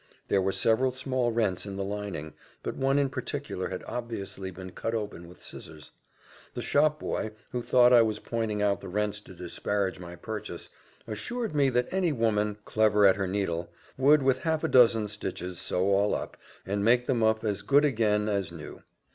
There 0.29 0.41
were 0.41 0.51
several 0.51 0.91
small 0.91 1.31
rents 1.31 1.63
in 1.67 1.75
the 1.75 1.83
lining 1.83 2.33
but 2.63 2.75
one 2.75 2.97
in 2.97 3.07
particular 3.07 3.69
had 3.69 3.83
obviously 3.83 4.49
been 4.49 4.71
cut 4.71 4.95
open 4.95 5.27
with 5.27 5.43
scissars. 5.43 5.91
The 6.55 6.61
shopboy, 6.63 7.29
who 7.51 7.61
thought 7.61 7.93
I 7.93 8.01
was 8.01 8.17
pointing 8.17 8.63
out 8.63 8.81
the 8.81 8.87
rents 8.89 9.21
to 9.21 9.35
disparage 9.35 9.99
my 9.99 10.15
purchase, 10.15 10.69
assured 11.05 11.53
me 11.53 11.69
that 11.69 11.87
any 11.93 12.11
woman, 12.13 12.57
clever 12.65 13.05
at 13.05 13.15
her 13.17 13.27
needle, 13.27 13.69
would 13.95 14.23
with 14.23 14.39
half 14.39 14.63
a 14.63 14.67
dozen 14.67 15.07
stitches 15.07 15.59
sew 15.59 15.91
all 15.91 16.15
up, 16.15 16.35
and 16.65 16.83
make 16.83 17.05
the 17.05 17.13
muff 17.13 17.43
as 17.43 17.61
good 17.61 17.85
again 17.85 18.27
as 18.27 18.51
new. 18.51 18.81